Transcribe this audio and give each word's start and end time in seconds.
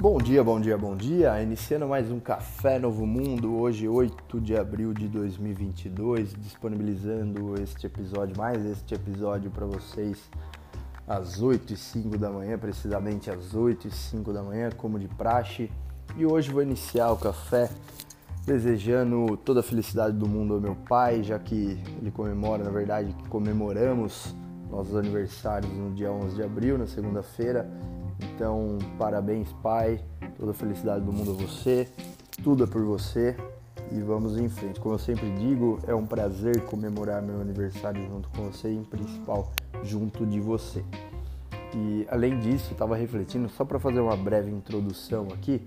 Bom 0.00 0.16
dia, 0.16 0.42
bom 0.42 0.58
dia, 0.58 0.78
bom 0.78 0.96
dia. 0.96 1.42
Iniciando 1.42 1.86
mais 1.86 2.10
um 2.10 2.18
Café 2.18 2.78
Novo 2.78 3.06
Mundo, 3.06 3.54
hoje 3.58 3.86
8 3.86 4.40
de 4.40 4.56
abril 4.56 4.94
de 4.94 5.06
2022, 5.06 6.32
disponibilizando 6.38 7.60
este 7.60 7.86
episódio, 7.86 8.34
mais 8.34 8.64
este 8.64 8.94
episódio 8.94 9.50
para 9.50 9.66
vocês 9.66 10.18
às 11.06 11.42
8 11.42 11.74
e 11.74 11.76
5 11.76 12.16
da 12.16 12.30
manhã, 12.30 12.56
precisamente 12.56 13.30
às 13.30 13.54
8 13.54 13.88
e 13.88 13.90
5 13.90 14.32
da 14.32 14.42
manhã, 14.42 14.70
como 14.74 14.98
de 14.98 15.06
praxe. 15.06 15.70
E 16.16 16.24
hoje 16.24 16.50
vou 16.50 16.62
iniciar 16.62 17.12
o 17.12 17.18
café 17.18 17.68
desejando 18.46 19.36
toda 19.36 19.60
a 19.60 19.62
felicidade 19.62 20.16
do 20.16 20.26
mundo 20.26 20.54
ao 20.54 20.60
meu 20.62 20.76
pai, 20.88 21.22
já 21.22 21.38
que 21.38 21.78
ele 22.00 22.10
comemora, 22.10 22.64
na 22.64 22.70
verdade, 22.70 23.14
comemoramos 23.28 24.34
nossos 24.70 24.96
aniversários 24.96 25.70
no 25.70 25.92
dia 25.92 26.10
11 26.10 26.36
de 26.36 26.42
abril, 26.42 26.78
na 26.78 26.86
segunda-feira. 26.86 27.68
Então, 28.22 28.78
parabéns, 28.98 29.52
pai. 29.62 30.00
Toda 30.36 30.52
a 30.52 30.54
felicidade 30.54 31.04
do 31.04 31.12
mundo 31.12 31.32
a 31.32 31.34
você. 31.34 31.88
Tudo 32.42 32.64
é 32.64 32.66
por 32.66 32.84
você. 32.84 33.36
E 33.92 34.00
vamos 34.00 34.38
em 34.38 34.48
frente. 34.48 34.78
Como 34.78 34.94
eu 34.94 34.98
sempre 34.98 35.30
digo, 35.32 35.78
é 35.86 35.94
um 35.94 36.06
prazer 36.06 36.64
comemorar 36.66 37.20
meu 37.22 37.40
aniversário 37.40 38.02
junto 38.06 38.28
com 38.30 38.50
você 38.50 38.70
e, 38.70 38.76
em 38.76 38.84
principal, 38.84 39.50
junto 39.82 40.24
de 40.24 40.40
você. 40.40 40.84
E 41.74 42.06
além 42.10 42.38
disso, 42.38 42.72
estava 42.72 42.96
refletindo, 42.96 43.48
só 43.48 43.64
para 43.64 43.78
fazer 43.78 44.00
uma 44.00 44.16
breve 44.16 44.50
introdução 44.50 45.28
aqui, 45.32 45.62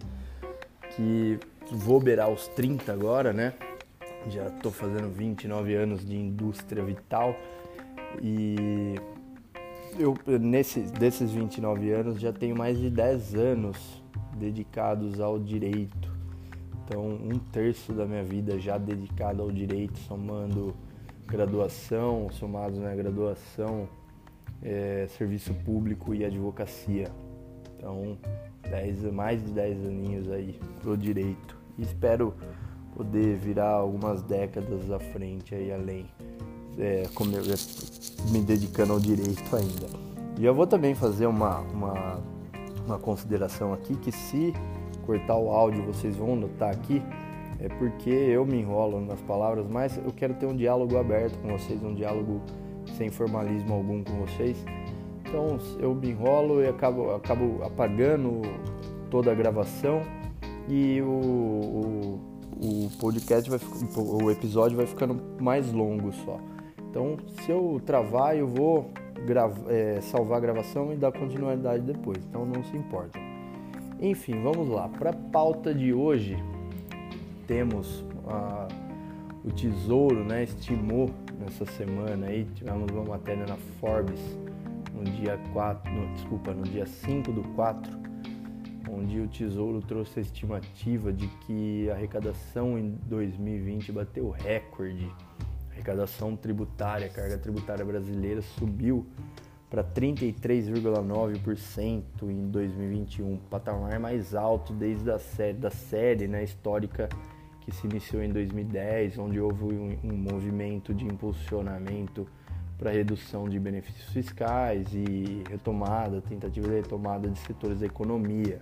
que 0.95 1.39
vou 1.71 1.99
beirar 1.99 2.29
os 2.29 2.47
30 2.49 2.91
agora, 2.91 3.33
né? 3.33 3.53
Já 4.29 4.47
estou 4.47 4.71
fazendo 4.71 5.09
29 5.09 5.75
anos 5.75 6.05
de 6.05 6.15
indústria 6.15 6.83
vital 6.83 7.35
e 8.21 8.95
eu 9.97 10.15
nesse, 10.39 10.81
desses 10.81 11.31
29 11.31 11.91
anos 11.91 12.19
já 12.19 12.31
tenho 12.31 12.57
mais 12.57 12.77
de 12.77 12.89
10 12.89 13.35
anos 13.35 14.03
dedicados 14.35 15.19
ao 15.19 15.39
direito. 15.39 16.11
Então, 16.85 17.05
um 17.05 17.39
terço 17.51 17.93
da 17.93 18.05
minha 18.05 18.23
vida 18.23 18.59
já 18.59 18.77
dedicado 18.77 19.41
ao 19.41 19.51
direito, 19.51 19.97
somando 19.99 20.75
graduação, 21.25 22.29
somados 22.31 22.79
na 22.79 22.93
graduação, 22.93 23.87
é, 24.61 25.07
serviço 25.17 25.53
público 25.65 26.13
e 26.13 26.25
advocacia. 26.25 27.09
Então, 27.77 28.17
dez, 28.69 29.01
mais 29.11 29.43
de 29.43 29.51
10 29.51 29.85
aninhos 29.85 30.31
aí 30.31 30.59
pro 30.81 30.97
direito. 30.97 31.57
E 31.77 31.83
espero 31.83 32.33
poder 32.95 33.37
virar 33.37 33.71
algumas 33.71 34.21
décadas 34.21 34.91
à 34.91 34.99
frente 34.99 35.55
aí 35.55 35.71
além 35.71 36.07
é, 36.79 37.03
como 37.13 37.35
eu, 37.35 37.43
me 38.31 38.39
dedicando 38.39 38.93
ao 38.93 38.99
direito 38.99 39.55
ainda. 39.55 39.87
E 40.39 40.45
eu 40.45 40.53
vou 40.53 40.65
também 40.65 40.95
fazer 40.95 41.27
uma, 41.27 41.59
uma, 41.59 42.19
uma 42.85 42.97
consideração 42.97 43.73
aqui 43.73 43.95
que 43.95 44.11
se 44.11 44.53
cortar 45.05 45.37
o 45.37 45.49
áudio 45.49 45.85
vocês 45.85 46.15
vão 46.15 46.35
notar 46.35 46.71
aqui 46.71 47.01
é 47.59 47.69
porque 47.69 48.09
eu 48.09 48.45
me 48.45 48.59
enrolo 48.59 48.99
nas 48.99 49.21
palavras, 49.21 49.65
mas 49.69 49.97
eu 49.97 50.11
quero 50.11 50.33
ter 50.33 50.45
um 50.45 50.55
diálogo 50.55 50.97
aberto 50.97 51.39
com 51.39 51.47
vocês, 51.49 51.81
um 51.81 51.93
diálogo 51.93 52.41
sem 52.97 53.09
formalismo 53.09 53.73
algum 53.73 54.03
com 54.03 54.25
vocês. 54.25 54.57
Então 55.25 55.57
eu 55.79 55.95
me 55.95 56.09
enrolo 56.09 56.61
e 56.61 56.67
acabo, 56.67 57.11
acabo 57.11 57.63
apagando 57.63 58.41
toda 59.09 59.31
a 59.31 59.35
gravação 59.35 60.01
e 60.67 61.01
o, 61.01 61.07
o, 61.07 62.21
o 62.61 62.89
podcast 62.99 63.49
vai 63.49 63.59
o 63.95 64.29
episódio 64.29 64.75
vai 64.75 64.85
ficando 64.85 65.17
mais 65.41 65.71
longo 65.71 66.11
só. 66.11 66.39
Então, 66.93 67.17
se 67.41 67.49
eu 67.49 67.81
travar, 67.83 68.37
eu 68.37 68.47
vou 68.47 68.91
é, 69.67 69.99
salvar 69.99 70.37
a 70.37 70.39
gravação 70.39 70.93
e 70.93 70.95
dar 70.95 71.11
continuidade 71.11 71.81
depois. 71.81 72.23
Então, 72.29 72.45
não 72.45 72.63
se 72.63 72.77
importa. 72.77 73.17
Enfim, 73.99 74.43
vamos 74.43 74.69
lá. 74.69 74.87
Para 74.87 75.09
a 75.09 75.13
pauta 75.13 75.73
de 75.73 75.91
hoje, 75.91 76.37
temos 77.47 78.05
a, 78.27 78.67
o 79.43 79.49
Tesouro, 79.49 80.23
né? 80.23 80.43
Estimou 80.43 81.09
nessa 81.39 81.65
semana 81.65 82.27
aí, 82.27 82.45
tivemos 82.53 82.91
uma 82.91 83.05
matéria 83.05 83.47
na 83.47 83.57
Forbes 83.79 84.21
no 84.93 85.03
dia 85.03 85.39
4, 85.51 85.91
no, 85.91 86.13
desculpa, 86.13 86.53
no 86.53 86.61
dia 86.61 86.85
5 86.85 87.31
do 87.31 87.41
4, 87.55 87.91
onde 88.91 89.19
o 89.19 89.27
Tesouro 89.27 89.81
trouxe 89.81 90.19
a 90.19 90.21
estimativa 90.21 91.11
de 91.11 91.25
que 91.47 91.89
a 91.89 91.95
arrecadação 91.95 92.77
em 92.77 92.91
2020 93.07 93.91
bateu 93.91 94.29
recorde 94.29 95.11
arrecadação 95.73 96.35
tributária, 96.35 97.09
carga 97.09 97.37
tributária 97.37 97.83
brasileira 97.83 98.41
subiu 98.41 99.05
para 99.69 99.83
33,9% 99.83 102.03
em 102.23 102.47
2021, 102.49 103.37
patamar 103.49 103.99
mais 103.99 104.33
alto 104.35 104.71
desde 104.71 105.09
a 105.09 105.17
série 105.17 105.57
da 105.57 105.71
série 105.71 106.27
né, 106.27 106.43
histórica 106.43 107.09
que 107.61 107.71
se 107.71 107.87
iniciou 107.87 108.21
em 108.21 108.31
2010, 108.31 109.17
onde 109.17 109.39
houve 109.39 109.63
um, 109.63 109.97
um 110.03 110.15
movimento 110.15 110.93
de 110.93 111.05
impulsionamento 111.05 112.27
para 112.77 112.91
redução 112.91 113.49
de 113.49 113.59
benefícios 113.59 114.09
fiscais 114.09 114.93
e 114.93 115.41
retomada, 115.49 116.21
tentativa 116.21 116.67
de 116.67 116.75
retomada 116.75 117.27
de 117.29 117.39
setores 117.39 117.79
da 117.79 117.87
economia. 117.87 118.61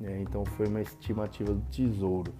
Né? 0.00 0.20
Então 0.22 0.44
foi 0.44 0.66
uma 0.66 0.80
estimativa 0.80 1.52
do 1.52 1.60
Tesouro. 1.70 2.32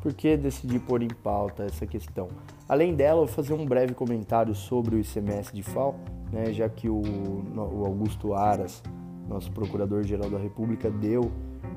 Por 0.00 0.12
que 0.12 0.36
decidi 0.36 0.78
pôr 0.78 1.02
em 1.02 1.08
pauta 1.08 1.64
essa 1.64 1.86
questão? 1.86 2.28
Além 2.68 2.94
dela, 2.94 3.18
vou 3.18 3.28
fazer 3.28 3.54
um 3.54 3.64
breve 3.64 3.94
comentário 3.94 4.54
sobre 4.54 4.96
o 4.96 4.98
ICMS 4.98 5.54
de 5.54 5.62
FAO, 5.62 5.94
né, 6.32 6.52
já 6.52 6.68
que 6.68 6.88
o, 6.88 7.00
o 7.00 7.84
Augusto 7.84 8.34
Aras, 8.34 8.82
nosso 9.28 9.52
Procurador-Geral 9.52 10.28
da 10.28 10.38
República, 10.38 10.90
deu 10.90 11.30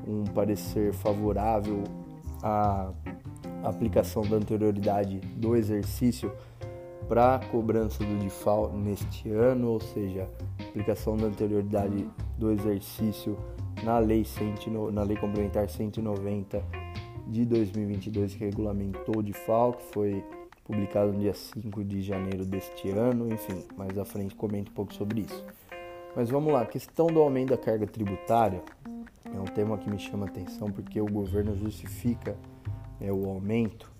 um 0.08 0.24
parecer 0.24 0.92
favorável 0.92 1.84
à 2.42 2.90
aplicação 3.62 4.22
da 4.22 4.36
anterioridade 4.36 5.18
do 5.36 5.54
exercício 5.54 6.32
para 7.08 7.36
a 7.36 7.38
cobrança 7.38 8.02
do 8.02 8.18
DIFAL 8.18 8.72
neste 8.72 9.30
ano, 9.30 9.68
ou 9.68 9.80
seja, 9.80 10.28
aplicação 10.68 11.16
da 11.16 11.26
anterioridade 11.26 12.08
do 12.36 12.50
exercício 12.50 13.36
na 13.82 13.98
lei, 13.98 14.24
100, 14.24 14.54
na 14.92 15.02
lei 15.02 15.16
complementar 15.16 15.68
190 15.68 16.62
de 17.26 17.44
2022 17.44 18.34
que 18.34 18.44
regulamentou 18.44 19.22
de 19.22 19.32
FAO, 19.32 19.74
que 19.74 19.84
foi 19.92 20.24
publicado 20.64 21.12
no 21.12 21.20
dia 21.20 21.34
5 21.34 21.84
de 21.84 22.02
janeiro 22.02 22.44
deste 22.44 22.90
ano, 22.90 23.32
enfim, 23.32 23.64
mais 23.76 23.96
à 23.98 24.04
frente 24.04 24.34
comento 24.34 24.70
um 24.70 24.74
pouco 24.74 24.94
sobre 24.94 25.20
isso. 25.20 25.44
Mas 26.14 26.30
vamos 26.30 26.52
lá, 26.52 26.62
a 26.62 26.66
questão 26.66 27.06
do 27.06 27.20
aumento 27.20 27.50
da 27.50 27.58
carga 27.58 27.86
tributária 27.86 28.62
é 29.24 29.38
um 29.38 29.44
tema 29.44 29.76
que 29.76 29.90
me 29.90 29.98
chama 29.98 30.26
atenção 30.26 30.70
porque 30.70 31.00
o 31.00 31.06
governo 31.06 31.54
justifica 31.56 32.36
é, 33.00 33.12
o 33.12 33.28
aumento 33.28 33.90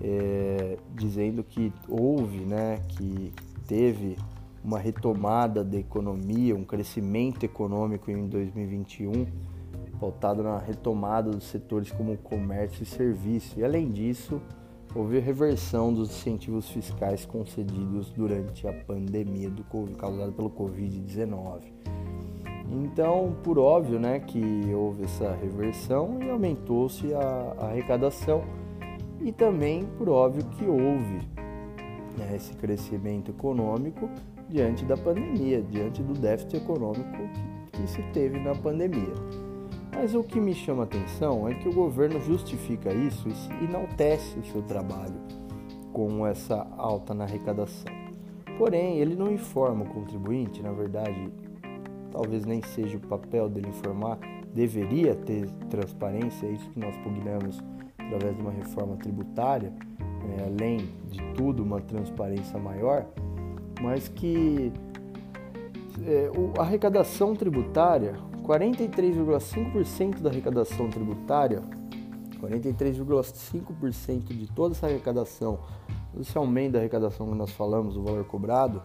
é, 0.00 0.76
dizendo 0.94 1.42
que 1.42 1.72
houve, 1.88 2.40
né, 2.40 2.80
que 2.88 3.32
teve 3.66 4.16
uma 4.64 4.78
retomada 4.78 5.64
da 5.64 5.78
economia, 5.78 6.54
um 6.54 6.64
crescimento 6.64 7.44
econômico 7.44 8.10
em 8.10 8.26
2021 8.28 9.26
pautado 10.02 10.42
na 10.42 10.58
retomada 10.58 11.30
dos 11.30 11.44
setores 11.44 11.92
como 11.92 12.16
comércio 12.18 12.82
e 12.82 12.86
serviço. 12.86 13.60
E 13.60 13.64
além 13.64 13.88
disso, 13.92 14.42
houve 14.92 15.20
reversão 15.20 15.94
dos 15.94 16.10
incentivos 16.10 16.68
fiscais 16.68 17.24
concedidos 17.24 18.10
durante 18.10 18.66
a 18.66 18.72
pandemia 18.72 19.48
do 19.48 19.62
COVID, 19.62 19.96
causada 19.96 20.32
pelo 20.32 20.50
Covid-19. 20.50 21.60
Então, 22.68 23.36
por 23.44 23.60
óbvio, 23.60 24.00
né, 24.00 24.18
que 24.18 24.42
houve 24.74 25.04
essa 25.04 25.32
reversão 25.36 26.18
e 26.20 26.28
aumentou-se 26.28 27.14
a, 27.14 27.54
a, 27.58 27.66
arrecadação 27.66 28.42
e 29.20 29.30
também 29.30 29.84
por 29.98 30.08
óbvio 30.08 30.44
que 30.46 30.64
houve 30.64 31.18
né, 32.18 32.34
esse 32.34 32.54
crescimento 32.54 33.30
econômico 33.30 34.08
diante 34.52 34.84
da 34.84 34.96
pandemia, 34.96 35.62
diante 35.62 36.02
do 36.02 36.12
déficit 36.12 36.58
econômico 36.58 37.10
que, 37.72 37.86
se 37.88 38.02
teve 38.12 38.38
na 38.38 38.54
pandemia. 38.54 39.14
Mas 39.92 40.14
o 40.14 40.22
que 40.22 40.38
me 40.38 40.54
chama 40.54 40.84
atenção 40.84 41.48
é 41.48 41.54
que 41.54 41.68
o 41.68 41.72
governo 41.72 42.20
justifica 42.20 42.92
isso 42.92 43.28
e 43.28 43.64
enaltece 43.64 44.38
o 44.38 44.44
seu 44.44 44.62
trabalho 44.62 45.20
com 45.92 46.26
essa 46.26 46.66
alta 46.76 47.12
na 47.12 47.24
arrecadação. 47.24 47.92
Porém, 48.58 48.98
ele 48.98 49.16
não 49.16 49.32
informa 49.32 49.84
o 49.84 49.88
contribuinte, 49.88 50.62
na 50.62 50.70
verdade, 50.70 51.32
talvez 52.10 52.44
nem 52.44 52.62
seja 52.62 52.98
o 52.98 53.00
papel 53.00 53.48
dele 53.48 53.68
informar, 53.68 54.18
deveria 54.54 55.14
ter 55.14 55.50
transparência, 55.70 56.46
é 56.46 56.52
isso 56.52 56.70
que 56.70 56.78
nós 56.78 56.96
pugnamos 56.98 57.58
através 57.98 58.36
de 58.36 58.42
uma 58.42 58.52
reforma 58.52 58.96
tributária, 58.96 59.72
é, 60.38 60.44
além 60.44 60.76
de 61.10 61.20
tudo, 61.34 61.62
uma 61.62 61.80
transparência 61.80 62.58
maior, 62.58 63.06
mas 63.82 64.06
que 64.08 64.72
é, 66.06 66.30
a 66.56 66.62
arrecadação 66.62 67.34
tributária, 67.34 68.14
43,5% 68.44 70.20
da 70.20 70.30
arrecadação 70.30 70.88
tributária, 70.88 71.62
43,5% 72.40 74.28
de 74.28 74.46
toda 74.46 74.74
essa 74.74 74.86
arrecadação, 74.86 75.58
esse 76.20 76.38
aumento 76.38 76.74
da 76.74 76.78
arrecadação 76.78 77.26
que 77.26 77.34
nós 77.34 77.50
falamos, 77.50 77.96
o 77.96 78.02
valor 78.02 78.24
cobrado, 78.24 78.80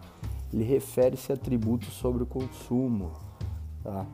ele 0.52 0.64
refere-se 0.64 1.32
a 1.32 1.36
tributos 1.36 1.92
sobre 1.94 2.24
o 2.24 2.26
consumo. 2.26 3.12
Tá? 3.82 4.04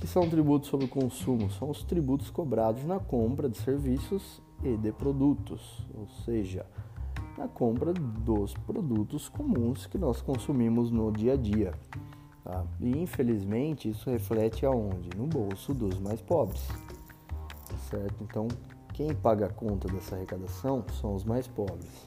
que 0.00 0.06
são 0.06 0.28
tributos 0.28 0.70
sobre 0.70 0.86
o 0.86 0.88
consumo? 0.88 1.50
São 1.50 1.68
os 1.68 1.84
tributos 1.84 2.30
cobrados 2.30 2.84
na 2.84 2.98
compra 2.98 3.48
de 3.48 3.58
serviços 3.58 4.40
e 4.64 4.74
de 4.76 4.90
produtos, 4.92 5.86
ou 5.94 6.08
seja, 6.24 6.64
na 7.40 7.48
compra 7.48 7.94
dos 7.94 8.52
produtos 8.52 9.30
comuns 9.30 9.86
que 9.86 9.96
nós 9.96 10.20
consumimos 10.20 10.90
no 10.90 11.10
dia 11.10 11.32
a 11.32 11.36
dia. 11.36 11.72
Tá? 12.44 12.64
E 12.78 12.90
infelizmente 12.98 13.88
isso 13.88 14.10
reflete 14.10 14.66
aonde? 14.66 15.08
No 15.16 15.26
bolso 15.26 15.72
dos 15.72 15.98
mais 15.98 16.20
pobres. 16.20 16.60
Certo? 17.88 18.14
Então, 18.20 18.46
quem 18.92 19.14
paga 19.14 19.46
a 19.46 19.48
conta 19.48 19.88
dessa 19.88 20.16
arrecadação 20.16 20.84
são 21.00 21.14
os 21.14 21.24
mais 21.24 21.48
pobres. 21.48 22.04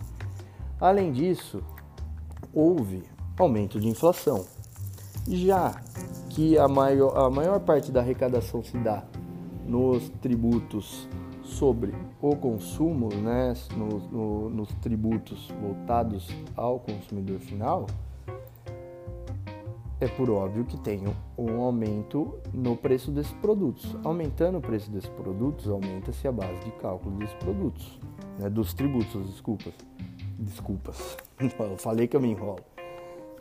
Além 0.80 1.12
disso, 1.12 1.63
houve 2.53 3.01
aumento 3.38 3.79
de 3.79 3.88
inflação. 3.88 4.45
Já 5.27 5.81
que 6.29 6.59
a 6.59 6.68
maior, 6.68 7.18
a 7.18 7.29
maior 7.31 7.59
parte 7.59 7.91
da 7.91 8.01
arrecadação 8.01 8.63
se 8.63 8.77
dá 8.77 9.03
nos 9.65 10.09
tributos 10.21 11.07
sobre 11.53 11.94
o 12.21 12.35
consumo, 12.35 13.09
né, 13.13 13.53
no, 13.75 14.00
no, 14.09 14.50
nos 14.50 14.69
tributos 14.75 15.51
voltados 15.61 16.29
ao 16.55 16.79
consumidor 16.79 17.39
final, 17.39 17.85
é 20.00 20.07
por 20.07 20.29
óbvio 20.29 20.65
que 20.65 20.77
tem 20.77 21.01
um 21.38 21.61
aumento 21.61 22.35
no 22.53 22.75
preço 22.75 23.11
desses 23.11 23.31
produtos. 23.33 23.95
Aumentando 24.03 24.57
o 24.57 24.61
preço 24.61 24.91
desses 24.91 25.09
produtos, 25.09 25.69
aumenta-se 25.69 26.27
a 26.27 26.31
base 26.31 26.59
de 26.65 26.71
cálculo 26.71 27.15
desses 27.17 27.35
produtos, 27.35 28.00
né, 28.38 28.50
dos 28.50 28.73
tributos, 28.73 29.25
desculpas. 29.27 29.73
Desculpas, 30.38 31.17
eu 31.39 31.77
falei 31.77 32.07
que 32.07 32.17
eu 32.17 32.21
me 32.21 32.31
enrolo. 32.31 32.72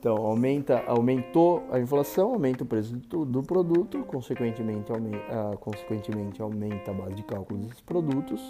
Então, 0.02 0.16
aumenta, 0.16 0.82
aumentou 0.88 1.62
a 1.70 1.78
inflação, 1.78 2.32
aumenta 2.32 2.64
o 2.64 2.66
preço 2.66 2.92
do, 2.96 3.24
do 3.24 3.40
produto, 3.40 4.02
consequentemente 4.02 4.90
aumenta, 4.90 5.16
uh, 5.16 5.58
consequentemente 5.58 6.42
aumenta 6.42 6.90
a 6.90 6.94
base 6.94 7.14
de 7.14 7.22
cálculo 7.22 7.60
desses 7.60 7.80
produtos, 7.82 8.40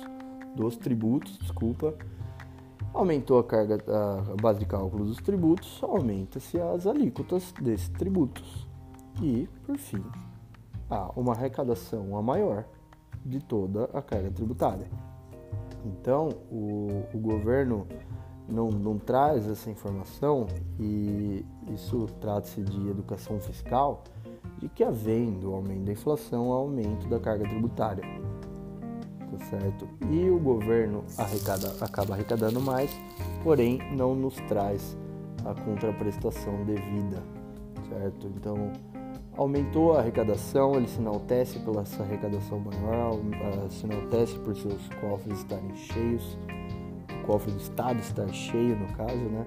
dos 0.57 0.79
tributos, 0.79 1.37
desculpa. 1.37 1.95
Aumentou 2.95 3.39
a 3.39 3.45
carga, 3.45 3.77
a 3.87 4.35
base 4.41 4.61
de 4.61 4.65
cálculo 4.65 5.05
dos 5.05 5.19
tributos, 5.19 5.79
aumenta-se 5.83 6.59
as 6.59 6.87
alíquotas 6.87 7.53
desses 7.61 7.91
tributos. 7.91 8.67
E, 9.21 9.47
por 9.67 9.77
fim, 9.77 10.03
há 10.89 11.11
uma 11.15 11.35
arrecadação 11.35 12.17
a 12.17 12.23
maior 12.23 12.65
de 13.27 13.41
toda 13.45 13.91
a 13.93 14.01
carga 14.01 14.31
tributária. 14.31 14.87
Então, 15.85 16.31
o, 16.51 17.05
o 17.13 17.19
governo 17.19 17.87
não, 18.53 18.69
não 18.69 18.99
traz 18.99 19.49
essa 19.49 19.71
informação, 19.71 20.47
e 20.79 21.45
isso 21.73 22.07
trata-se 22.21 22.63
de 22.63 22.89
educação 22.89 23.41
fiscal, 23.41 24.05
de 24.59 24.69
que 24.69 24.85
havendo 24.85 25.55
aumento 25.55 25.85
da 25.85 25.93
inflação, 25.93 26.53
aumento 26.53 27.09
da 27.09 27.19
carga 27.19 27.49
tributária. 27.49 28.05
Tá 29.31 29.45
certo? 29.47 29.89
E 30.11 30.29
o 30.29 30.39
governo 30.39 31.03
arrecada, 31.17 31.75
acaba 31.81 32.15
arrecadando 32.15 32.61
mais, 32.61 32.91
porém 33.43 33.79
não 33.97 34.15
nos 34.15 34.37
traz 34.47 34.97
a 35.47 35.55
contraprestação 35.55 36.65
devida, 36.65 37.23
certo? 37.89 38.27
Então, 38.37 38.71
aumentou 39.37 39.95
a 39.95 40.01
arrecadação, 40.01 40.75
ele 40.75 40.87
se 40.87 41.01
enaltece 41.01 41.59
pela 41.61 41.81
essa 41.81 42.03
arrecadação 42.03 42.61
maior, 42.61 43.19
se 43.71 43.87
enaltece 43.87 44.39
por 44.41 44.55
seus 44.55 44.87
cofres 45.01 45.39
estarem 45.39 45.75
cheios, 45.75 46.37
cofre 47.27 47.53
do 47.53 47.59
Estado 47.59 47.99
estar 48.01 48.29
cheio, 48.29 48.77
no 48.77 48.87
caso, 48.95 49.17
né? 49.17 49.45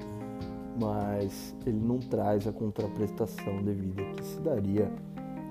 Mas 0.80 1.56
ele 1.66 1.80
não 1.80 2.00
traz 2.00 2.48
a 2.48 2.52
contraprestação 2.52 3.64
devida 3.64 4.04
que 4.16 4.24
se 4.24 4.40
daria 4.42 4.92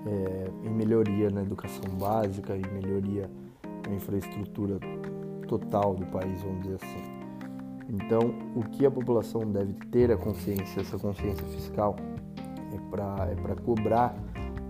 é, 0.07 0.51
em 0.65 0.71
melhoria 0.71 1.31
na 1.31 1.43
educação 1.43 1.89
básica 1.99 2.55
e 2.57 2.63
melhoria 2.73 3.31
na 3.89 3.95
infraestrutura 3.95 4.79
total 5.49 5.95
do 5.95 6.07
país, 6.07 6.43
vamos 6.43 6.63
dizer 6.63 6.77
assim. 6.77 7.25
Então, 7.89 8.35
o 8.57 8.63
que 8.63 8.87
a 8.87 8.91
população 8.91 9.43
deve 9.51 9.75
ter 9.91 10.11
a 10.11 10.17
consciência, 10.17 10.81
essa 10.81 10.99
consciência 10.99 11.45
fiscal, 11.49 11.97
é 12.73 12.91
para 12.91 13.29
é 13.31 13.55
cobrar 13.63 14.15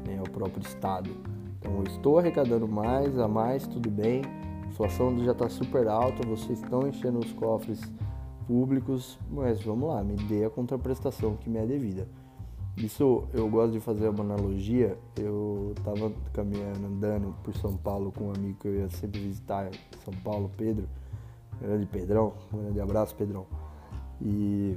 né, 0.06 0.20
o 0.20 0.30
próprio 0.30 0.62
Estado. 0.62 1.10
Então, 1.58 1.76
eu 1.76 1.84
estou 1.84 2.18
arrecadando 2.18 2.66
mais, 2.66 3.18
a 3.18 3.28
mais, 3.28 3.66
tudo 3.66 3.90
bem, 3.90 4.22
inflação 4.74 5.16
já 5.24 5.30
está 5.30 5.48
super 5.48 5.86
alta, 5.86 6.26
vocês 6.26 6.60
estão 6.60 6.88
enchendo 6.88 7.20
os 7.20 7.32
cofres 7.32 7.80
públicos, 8.44 9.16
mas 9.30 9.62
vamos 9.62 9.88
lá, 9.88 10.02
me 10.02 10.16
dê 10.16 10.44
a 10.44 10.50
contraprestação 10.50 11.36
que 11.36 11.48
me 11.48 11.60
é 11.60 11.64
devida. 11.64 12.08
Isso 12.76 13.22
eu 13.32 13.48
gosto 13.48 13.70
de 13.72 13.78
fazer 13.78 14.08
uma 14.08 14.24
analogia. 14.24 14.98
Eu 15.16 15.74
estava 15.78 16.12
caminhando, 16.32 16.86
andando 16.86 17.32
por 17.44 17.54
São 17.54 17.76
Paulo 17.76 18.10
com 18.10 18.24
um 18.24 18.32
amigo 18.32 18.58
que 18.58 18.66
eu 18.66 18.74
ia 18.74 18.90
sempre 18.90 19.20
visitar 19.20 19.70
São 20.04 20.12
Paulo, 20.24 20.50
Pedro, 20.56 20.88
grande 21.60 21.86
Pedrão, 21.86 22.32
grande 22.52 22.80
abraço, 22.80 23.14
Pedrão. 23.14 23.46
E 24.20 24.76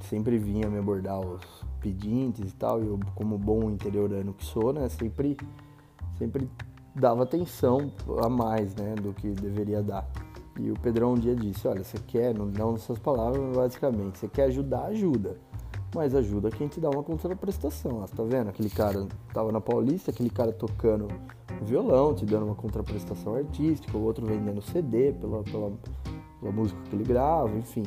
sempre 0.00 0.38
vinha 0.38 0.70
me 0.70 0.78
abordar 0.78 1.20
os 1.20 1.42
pedintes 1.82 2.50
e 2.50 2.54
tal. 2.54 2.82
E 2.82 2.86
eu, 2.86 2.98
como 3.14 3.36
bom 3.36 3.68
interiorano 3.68 4.32
que 4.32 4.46
sou, 4.46 4.72
né, 4.72 4.88
sempre, 4.88 5.36
sempre 6.16 6.48
dava 6.98 7.22
atenção 7.22 7.92
a 8.22 8.28
mais, 8.28 8.74
né, 8.74 8.94
do 8.96 9.12
que 9.12 9.28
deveria 9.30 9.82
dar. 9.82 10.06
E 10.58 10.70
o 10.70 10.74
Pedrão 10.74 11.12
um 11.12 11.14
dia 11.14 11.36
disse, 11.36 11.68
olha, 11.68 11.84
você 11.84 11.98
quer, 11.98 12.34
não, 12.34 12.46
não 12.46 12.72
nessas 12.72 12.98
palavras, 12.98 13.56
basicamente, 13.56 14.18
você 14.18 14.28
quer 14.28 14.44
ajudar, 14.44 14.86
ajuda. 14.86 15.36
Mas 15.94 16.14
ajuda 16.14 16.50
quem 16.50 16.68
te 16.68 16.80
dá 16.80 16.90
uma 16.90 17.02
contraprestação. 17.02 18.02
Ó, 18.02 18.06
tá 18.06 18.22
vendo? 18.22 18.48
Aquele 18.50 18.68
cara 18.68 19.06
tava 19.32 19.50
na 19.52 19.60
Paulista, 19.60 20.10
aquele 20.10 20.28
cara 20.28 20.52
tocando 20.52 21.08
violão, 21.62 22.14
te 22.14 22.26
dando 22.26 22.46
uma 22.46 22.54
contraprestação 22.54 23.34
artística, 23.34 23.96
o 23.96 24.02
outro 24.02 24.26
vendendo 24.26 24.60
CD 24.60 25.12
pela, 25.12 25.42
pela, 25.44 25.72
pela 26.40 26.52
música 26.52 26.78
que 26.90 26.96
ele 26.96 27.04
grava, 27.04 27.56
enfim. 27.56 27.84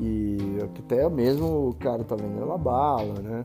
E 0.00 0.38
até 0.62 1.08
mesmo 1.08 1.68
o 1.68 1.74
cara 1.74 2.02
tá 2.04 2.16
vendendo 2.16 2.46
uma 2.46 2.58
bala, 2.58 3.20
né? 3.20 3.44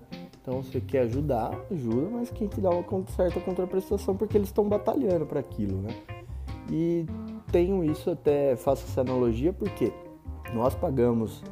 Então 0.49 0.63
você 0.63 0.81
quer 0.81 1.01
ajudar, 1.01 1.51
ajuda, 1.69 2.09
mas 2.09 2.31
quem 2.31 2.47
te 2.47 2.59
dá 2.59 2.71
uma 2.71 2.83
certa 3.15 3.39
contraprestação 3.39 4.17
porque 4.17 4.35
eles 4.35 4.47
estão 4.47 4.67
batalhando 4.67 5.23
para 5.23 5.39
aquilo, 5.39 5.79
né? 5.79 5.95
E 6.71 7.05
tenho 7.51 7.83
isso 7.83 8.09
até, 8.09 8.55
faço 8.55 8.83
essa 8.85 9.01
analogia 9.01 9.53
porque 9.53 9.93
nós 10.51 10.73
pagamos 10.73 11.43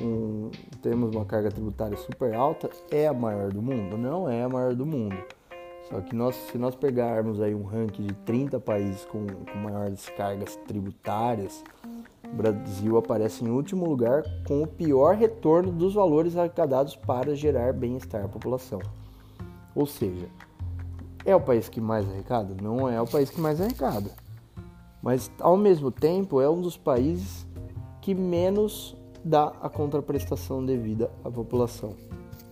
um, 0.00 0.50
temos 0.82 1.14
uma 1.14 1.24
carga 1.24 1.48
tributária 1.48 1.96
super 1.96 2.34
alta, 2.34 2.68
é 2.90 3.06
a 3.06 3.14
maior 3.14 3.52
do 3.52 3.62
mundo? 3.62 3.96
Não 3.96 4.28
é 4.28 4.42
a 4.42 4.48
maior 4.48 4.74
do 4.74 4.84
mundo. 4.84 5.16
Só 5.88 6.00
que 6.00 6.16
nós, 6.16 6.34
se 6.34 6.58
nós 6.58 6.74
pegarmos 6.74 7.40
aí 7.40 7.54
um 7.54 7.62
ranking 7.62 8.02
de 8.02 8.14
30 8.14 8.58
países 8.58 9.04
com, 9.04 9.26
com 9.26 9.58
maiores 9.58 10.08
cargas 10.16 10.56
tributárias, 10.66 11.62
o 12.32 12.36
Brasil 12.36 12.96
aparece 12.96 13.44
em 13.44 13.50
último 13.50 13.86
lugar 13.86 14.22
com 14.46 14.62
o 14.62 14.66
pior 14.66 15.14
retorno 15.14 15.72
dos 15.72 15.94
valores 15.94 16.36
arrecadados 16.36 16.94
para 16.94 17.34
gerar 17.34 17.72
bem-estar 17.72 18.24
à 18.24 18.28
população. 18.28 18.80
Ou 19.74 19.86
seja, 19.86 20.28
é 21.24 21.34
o 21.34 21.40
país 21.40 21.68
que 21.68 21.80
mais 21.80 22.08
arrecada? 22.08 22.54
Não 22.62 22.88
é 22.88 23.00
o 23.00 23.06
país 23.06 23.30
que 23.30 23.40
mais 23.40 23.60
arrecada. 23.60 24.10
Mas 25.02 25.30
ao 25.40 25.56
mesmo 25.56 25.90
tempo 25.90 26.40
é 26.40 26.48
um 26.48 26.60
dos 26.60 26.76
países 26.76 27.46
que 28.00 28.14
menos 28.14 28.96
dá 29.24 29.52
a 29.60 29.68
contraprestação 29.68 30.64
devida 30.64 31.10
à 31.24 31.30
população, 31.30 31.94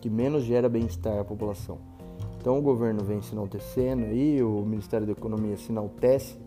que 0.00 0.10
menos 0.10 0.44
gera 0.44 0.68
bem-estar 0.68 1.18
à 1.18 1.24
população. 1.24 1.78
Então 2.38 2.58
o 2.58 2.62
governo 2.62 3.02
vem 3.02 3.20
se 3.20 3.32
enaltecendo 3.32 4.04
aí, 4.04 4.42
o 4.42 4.62
Ministério 4.62 5.06
da 5.06 5.12
Economia 5.12 5.56
se 5.56 5.72
enaltece 5.72 6.38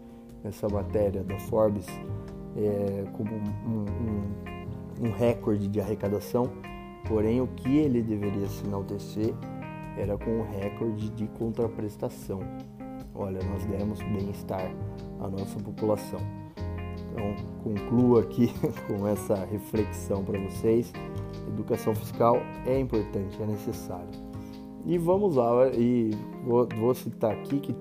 nessa 0.43 0.69
matéria 0.69 1.23
da 1.23 1.37
Forbes 1.39 1.85
é, 2.57 3.05
como 3.13 3.33
um, 3.33 3.85
um, 5.03 5.07
um 5.07 5.11
recorde 5.11 5.67
de 5.67 5.79
arrecadação, 5.79 6.49
porém 7.07 7.41
o 7.41 7.47
que 7.47 7.77
ele 7.77 8.01
deveria 8.01 8.47
se 8.47 8.65
enaltecer 8.65 9.33
era 9.97 10.17
com 10.17 10.39
o 10.39 10.43
recorde 10.43 11.09
de 11.09 11.27
contraprestação. 11.27 12.39
Olha, 13.13 13.39
nós 13.43 13.65
demos 13.65 14.01
bem-estar 14.01 14.71
à 15.19 15.27
nossa 15.27 15.59
população. 15.59 16.19
Então, 17.11 17.35
concluo 17.63 18.19
aqui 18.19 18.53
com 18.87 19.07
essa 19.07 19.45
reflexão 19.45 20.23
para 20.23 20.39
vocês. 20.39 20.93
Educação 21.47 21.93
fiscal 21.93 22.37
é 22.65 22.79
importante, 22.79 23.41
é 23.41 23.45
necessário. 23.45 24.09
E 24.85 24.97
vamos 24.97 25.35
lá, 25.35 25.67
e 25.73 26.11
vou, 26.45 26.67
vou 26.77 26.93
citar 26.93 27.31
aqui 27.31 27.59
que 27.59 27.75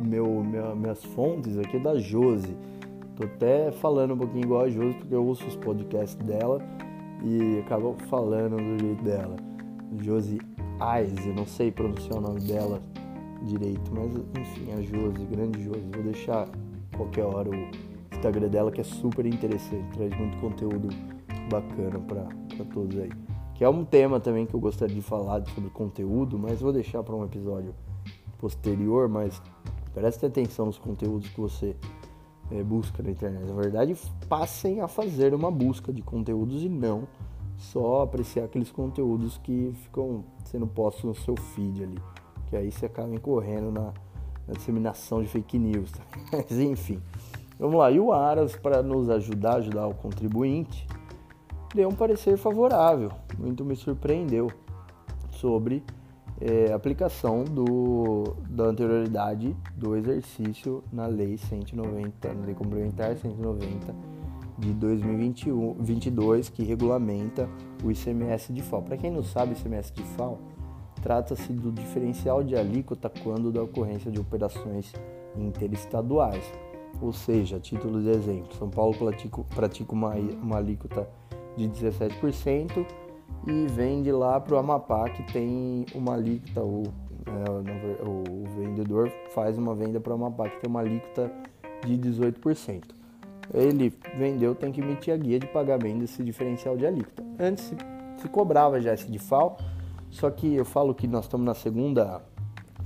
meu, 0.00 0.26
minha, 0.42 0.74
minhas 0.74 1.04
fontes 1.04 1.58
aqui 1.58 1.76
é 1.76 1.80
da 1.80 1.98
Jose. 1.98 2.56
Tô 3.16 3.24
até 3.24 3.70
falando 3.70 4.14
um 4.14 4.18
pouquinho 4.18 4.44
igual 4.44 4.62
a 4.62 4.68
Josi, 4.68 4.94
porque 4.94 5.14
eu 5.14 5.24
ouço 5.24 5.46
os 5.46 5.56
podcasts 5.56 6.16
dela 6.24 6.60
e 7.22 7.60
acabo 7.60 7.96
falando 8.08 8.56
do 8.56 8.78
jeito 8.78 9.04
dela. 9.04 9.36
Josi 10.02 10.40
Aize, 10.80 11.28
não 11.32 11.46
sei 11.46 11.70
pronunciar 11.70 12.18
o 12.18 12.20
nome 12.20 12.40
dela 12.40 12.82
direito, 13.42 13.90
mas 13.94 14.12
enfim, 14.40 14.72
a 14.72 14.82
Josi, 14.82 15.24
grande 15.26 15.62
Josi. 15.62 15.86
Vou 15.92 16.02
deixar 16.02 16.48
qualquer 16.96 17.24
hora 17.24 17.50
o 17.50 17.68
Instagram 18.12 18.48
dela 18.48 18.72
que 18.72 18.80
é 18.80 18.84
super 18.84 19.24
interessante, 19.26 19.84
traz 19.94 20.16
muito 20.18 20.36
conteúdo 20.38 20.88
bacana 21.48 22.00
para 22.00 22.64
todos 22.72 22.98
aí. 22.98 23.10
Que 23.54 23.62
é 23.62 23.68
um 23.68 23.84
tema 23.84 24.18
também 24.18 24.44
que 24.44 24.54
eu 24.54 24.60
gostaria 24.60 24.94
de 24.94 25.02
falar 25.02 25.44
sobre 25.46 25.70
conteúdo, 25.70 26.36
mas 26.36 26.60
vou 26.60 26.72
deixar 26.72 27.04
para 27.04 27.14
um 27.14 27.24
episódio 27.24 27.72
posterior, 28.38 29.08
mas 29.08 29.40
preste 29.92 30.26
atenção 30.26 30.66
nos 30.66 30.78
conteúdos 30.78 31.28
que 31.28 31.40
você 31.40 31.76
é, 32.54 32.62
busca 32.62 33.02
na 33.02 33.10
internet. 33.10 33.44
Na 33.44 33.54
verdade, 33.54 33.96
passem 34.28 34.80
a 34.80 34.88
fazer 34.88 35.34
uma 35.34 35.50
busca 35.50 35.92
de 35.92 36.02
conteúdos 36.02 36.62
e 36.62 36.68
não 36.68 37.08
só 37.56 38.02
apreciar 38.02 38.44
aqueles 38.44 38.70
conteúdos 38.70 39.38
que 39.38 39.72
ficam 39.82 40.24
sendo 40.44 40.66
postos 40.66 41.04
no 41.04 41.14
seu 41.14 41.36
feed 41.36 41.82
ali. 41.82 41.98
Que 42.46 42.56
aí 42.56 42.70
você 42.70 42.86
acaba 42.86 43.12
incorrendo 43.14 43.70
na, 43.70 43.92
na 44.46 44.54
disseminação 44.54 45.22
de 45.22 45.28
fake 45.28 45.58
news. 45.58 45.90
Tá? 45.90 46.02
Mas 46.32 46.52
enfim, 46.52 47.00
vamos 47.58 47.76
lá. 47.78 47.90
E 47.90 47.98
o 47.98 48.12
Aras, 48.12 48.54
para 48.54 48.82
nos 48.82 49.10
ajudar, 49.10 49.56
ajudar 49.56 49.86
o 49.86 49.94
contribuinte, 49.94 50.86
deu 51.74 51.88
um 51.88 51.94
parecer 51.94 52.36
favorável. 52.36 53.10
Muito 53.38 53.64
me 53.64 53.74
surpreendeu 53.74 54.50
sobre 55.32 55.82
é, 56.44 56.70
aplicação 56.74 57.42
do, 57.42 58.36
da 58.50 58.64
anterioridade 58.64 59.56
do 59.74 59.96
exercício 59.96 60.84
na 60.92 61.06
Lei 61.06 61.38
190, 61.38 62.34
na 62.34 62.44
Lei 62.44 62.54
Complementar 62.54 63.16
190 63.16 63.94
de 64.58 64.72
2022, 64.74 66.50
que 66.50 66.62
regulamenta 66.62 67.48
o 67.82 67.90
ICMS 67.90 68.52
de 68.52 68.60
FAO. 68.60 68.82
Para 68.82 68.98
quem 68.98 69.10
não 69.10 69.22
sabe, 69.22 69.54
o 69.54 69.56
ICMS 69.56 69.90
de 69.94 70.02
FAO 70.02 70.38
trata-se 71.02 71.50
do 71.50 71.72
diferencial 71.72 72.44
de 72.44 72.54
alíquota 72.54 73.10
quando 73.22 73.50
da 73.50 73.62
ocorrência 73.62 74.10
de 74.10 74.20
operações 74.20 74.92
interestaduais. 75.34 76.44
Ou 77.00 77.12
seja, 77.12 77.58
título 77.58 78.02
de 78.02 78.10
exemplo, 78.10 78.54
São 78.58 78.68
Paulo 78.68 78.94
pratica 79.54 79.92
uma, 79.92 80.14
uma 80.14 80.58
alíquota 80.58 81.08
de 81.56 81.68
17% 81.68 82.86
e 83.46 83.66
vende 83.66 84.10
lá 84.10 84.40
para 84.40 84.54
o 84.54 84.58
Amapá 84.58 85.08
que 85.10 85.22
tem 85.32 85.84
uma 85.94 86.14
alíquota, 86.14 86.60
ou 86.60 86.84
é, 87.26 88.02
o 88.02 88.44
vendedor 88.56 89.10
faz 89.34 89.58
uma 89.58 89.74
venda 89.74 90.00
para 90.00 90.12
o 90.12 90.14
Amapá 90.14 90.48
que 90.48 90.60
tem 90.60 90.70
uma 90.70 90.80
alíquota 90.80 91.30
de 91.86 91.96
18%. 91.98 92.82
Ele 93.52 93.92
vendeu, 94.16 94.54
tem 94.54 94.72
que 94.72 94.80
emitir 94.80 95.12
a 95.12 95.16
guia 95.16 95.38
de 95.38 95.46
pagamento 95.46 95.98
desse 96.00 96.22
diferencial 96.22 96.76
de 96.76 96.86
alíquota. 96.86 97.22
Antes 97.38 97.64
se, 97.64 97.76
se 98.16 98.28
cobrava 98.28 98.80
já 98.80 98.94
esse 98.94 99.10
DIFAL, 99.10 99.58
só 100.10 100.30
que 100.30 100.54
eu 100.54 100.64
falo 100.64 100.94
que 100.94 101.06
nós 101.06 101.24
estamos 101.24 101.44
na 101.44 101.54
segunda 101.54 102.22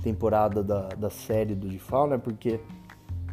temporada 0.03 0.63
da, 0.63 0.89
da 0.89 1.09
série 1.09 1.55
do 1.55 1.67
DIFAL, 1.69 2.07
né? 2.07 2.17
Porque 2.17 2.59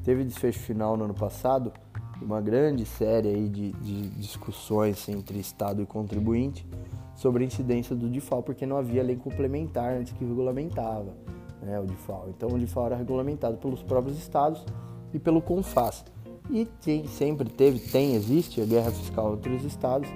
teve 0.05 0.25
desfecho 0.25 0.61
final 0.61 0.97
no 0.97 1.05
ano 1.05 1.15
passado, 1.15 1.73
uma 2.21 2.41
grande 2.41 2.85
série 2.85 3.29
aí 3.29 3.49
de, 3.49 3.73
de 3.73 4.09
discussões 4.11 5.09
entre 5.09 5.39
Estado 5.39 5.83
e 5.83 5.87
contribuinte 5.87 6.67
sobre 7.15 7.45
a 7.45 7.47
incidência 7.47 7.95
do 7.95 8.09
DIFAL, 8.09 8.43
porque 8.43 8.67
não 8.67 8.77
havia 8.77 9.03
lei 9.03 9.17
complementar 9.17 9.95
antes 9.95 10.13
que 10.13 10.25
regulamentava 10.25 11.15
né, 11.63 11.79
o 11.81 11.87
DIFAL. 11.87 12.29
Então 12.29 12.51
o 12.51 12.59
DIFAL 12.59 12.87
era 12.87 12.97
regulamentado 12.97 13.57
pelos 13.57 13.83
próprios 13.83 14.19
estados 14.19 14.65
e 15.13 15.19
pelo 15.19 15.41
CONFAS. 15.41 16.05
E 16.51 16.65
tem, 16.65 17.07
sempre 17.07 17.49
teve, 17.49 17.79
tem, 17.79 18.15
existe 18.15 18.61
a 18.61 18.65
guerra 18.65 18.91
fiscal 18.91 19.35
entre 19.35 19.55
os 19.55 19.65
estados 19.65 20.09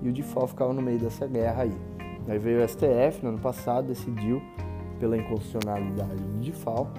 e 0.00 0.08
o 0.08 0.12
DIFAL 0.12 0.46
ficava 0.46 0.72
no 0.72 0.80
meio 0.80 0.98
dessa 0.98 1.26
guerra 1.26 1.62
aí. 1.62 1.76
Aí 2.28 2.38
veio 2.38 2.64
o 2.64 2.68
STF 2.68 3.22
no 3.22 3.30
ano 3.30 3.38
passado, 3.38 3.88
decidiu 3.88 4.40
pela 4.98 5.16
inconstitucionalidade 5.16 6.22
do 6.22 6.40
DIFAL, 6.40 6.90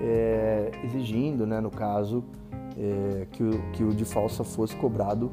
é, 0.00 0.72
exigindo, 0.84 1.46
né, 1.46 1.60
no 1.60 1.70
caso, 1.70 2.24
é, 2.78 3.26
que, 3.30 3.42
o, 3.42 3.72
que 3.72 3.84
o 3.84 3.94
DIFAL 3.94 4.28
só 4.28 4.44
fosse 4.44 4.74
cobrado 4.76 5.30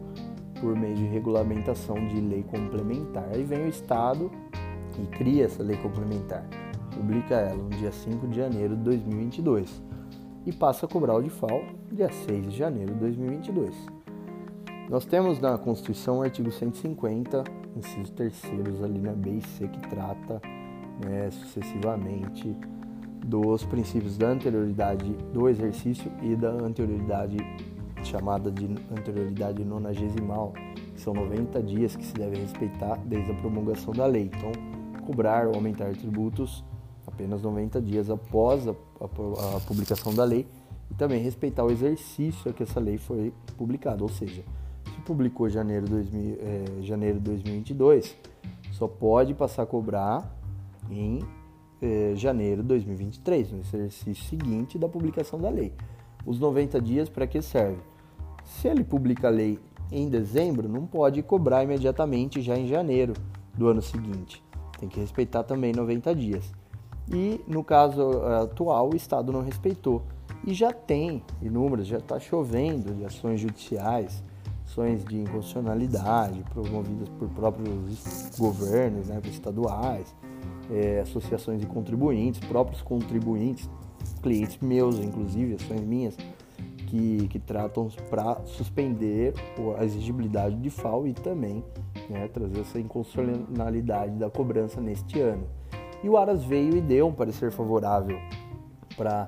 por 0.60 0.75
meio 0.75 0.96
de 0.96 1.05
regulamentação 1.05 1.96
de 2.08 2.19
lei 2.19 2.43
complementar. 2.43 3.27
Aí 3.34 3.43
vem 3.43 3.65
o 3.65 3.67
Estado 3.67 4.29
e 5.01 5.05
cria 5.08 5.46
essa 5.46 5.63
lei 5.63 5.77
complementar, 5.77 6.46
publica 6.93 7.36
ela 7.36 7.63
no 7.63 7.69
dia 7.69 7.91
5 7.91 8.27
de 8.27 8.38
janeiro 8.38 8.75
de 8.75 8.84
2022 8.84 9.81
e 10.46 10.51
passa 10.51 10.86
a 10.86 10.89
cobrar 10.89 11.15
o 11.15 11.22
DIFAL 11.22 11.62
dia 11.91 12.12
6 12.12 12.51
de 12.51 12.58
janeiro 12.58 12.93
de 12.93 13.00
2022. 13.00 13.74
Nós 14.89 15.05
temos 15.05 15.39
na 15.39 15.58
Constituição 15.58 16.19
o 16.19 16.22
artigo 16.24 16.51
150, 16.51 17.43
inciso 17.77 18.12
terceiros, 18.12 18.84
ali 18.84 19.00
na 19.00 19.13
B 19.13 19.38
e 19.38 19.41
C, 19.41 19.67
que 19.67 19.79
trata 19.88 20.41
né, 21.05 21.29
sucessivamente 21.29 22.55
dos 23.26 23.64
princípios 23.66 24.18
da 24.18 24.28
anterioridade 24.28 25.12
do 25.34 25.48
exercício 25.50 26.12
e 26.22 26.36
da 26.36 26.50
anterioridade 26.50 27.38
chamada 28.04 28.52
de 28.52 28.66
anterioridade 28.92 29.64
nonagesimal, 29.64 30.54
que 30.94 31.02
são 31.02 31.14
90 31.14 31.62
dias 31.64 31.96
que 31.96 32.06
se 32.06 32.14
deve 32.14 32.38
respeitar 32.38 32.98
desde 33.06 33.32
a 33.32 33.36
promulgação 33.36 33.94
da 33.94 34.06
lei. 34.06 34.32
Então, 34.34 34.52
cobrar 35.06 35.48
ou 35.48 35.56
aumentar 35.56 35.92
tributos 35.96 36.64
apenas 37.06 37.42
90 37.42 37.82
dias 37.82 38.10
após 38.10 38.68
a, 38.68 38.72
a, 38.72 39.58
a 39.58 39.60
publicação 39.62 40.14
da 40.14 40.24
lei 40.24 40.48
e 40.90 40.94
também 40.94 41.22
respeitar 41.22 41.64
o 41.64 41.72
exercício 41.72 42.50
a 42.50 42.54
que 42.54 42.64
essa 42.64 42.80
lei 42.80 42.98
foi 42.98 43.34
publicada, 43.58 44.04
ou 44.04 44.10
seja, 44.10 44.44
se 44.86 45.02
publicou 45.02 45.50
janeiro, 45.50 45.88
2000, 45.88 46.38
janeiro 46.82 47.18
de 47.18 47.26
2022, 47.26 48.16
só 48.72 48.88
pode 48.88 49.34
passar 49.34 49.64
a 49.64 49.66
cobrar 49.66 50.36
em 50.90 51.20
é, 51.82 52.14
janeiro 52.16 52.62
de 52.62 52.68
2023, 52.70 53.52
no 53.52 53.60
exercício 53.60 54.28
seguinte 54.28 54.78
da 54.78 54.88
publicação 54.88 55.40
da 55.40 55.50
lei. 55.50 55.74
Os 56.26 56.40
90 56.40 56.82
dias 56.82 57.10
para 57.10 57.26
que 57.26 57.42
serve? 57.42 57.80
Se 58.44 58.68
ele 58.68 58.84
publica 58.84 59.28
a 59.28 59.32
lei 59.32 59.60
em 59.92 60.10
dezembro, 60.10 60.68
não 60.68 60.86
pode 60.86 61.22
cobrar 61.24 61.64
imediatamente 61.64 62.42
já 62.42 62.58
em 62.58 62.68
janeiro 62.68 63.14
do 63.54 63.68
ano 63.68 63.82
seguinte. 63.82 64.44
Tem 64.80 64.88
que 64.88 65.00
respeitar 65.00 65.44
também 65.44 65.74
90 65.74 66.14
dias. 66.16 66.52
E 67.12 67.42
no 67.48 67.64
caso 67.64 68.02
eh, 68.24 68.44
atual, 68.44 68.92
o 68.92 68.96
Estado 68.96 69.32
não 69.32 69.42
respeitou. 69.42 70.04
E 70.46 70.54
já 70.54 70.72
tem 70.72 71.24
inúmeras, 71.42 71.88
já 71.88 71.98
está 71.98 72.20
chovendo 72.20 72.94
de 72.94 73.04
ações 73.04 73.42
judiciais, 73.42 74.24
ações 74.70 75.04
de 75.04 75.18
inconstitucionalidade 75.18 76.44
promovidas 76.54 77.10
por 77.10 77.28
próprios 77.30 78.30
governos, 78.38 79.08
né, 79.08 79.20
estaduais, 79.26 80.16
é, 80.72 81.00
associações 81.02 81.60
de 81.60 81.66
contribuintes, 81.66 82.40
próprios 82.42 82.82
contribuintes, 82.82 83.68
clientes 84.22 84.60
meus, 84.62 85.00
inclusive, 85.00 85.56
ações 85.56 85.82
minhas, 85.82 86.16
que, 86.86 87.28
que 87.28 87.40
tratam 87.40 87.88
para 88.10 88.42
suspender 88.46 89.34
a 89.78 89.84
exigibilidade 89.84 90.56
de 90.56 90.70
FAO 90.70 91.08
e 91.08 91.14
também 91.14 91.64
né, 92.10 92.28
trazer 92.28 92.62
essa 92.62 92.80
inconstitucionalidade 92.80 94.16
da 94.18 94.30
cobrança 94.30 94.80
neste 94.80 95.20
ano. 95.20 95.48
E 96.04 96.10
o 96.10 96.16
Aras 96.16 96.44
veio 96.44 96.78
e 96.78 96.82
deu 96.82 97.08
um 97.08 97.14
parecer 97.14 97.52
favorável 97.52 98.18
para 98.96 99.28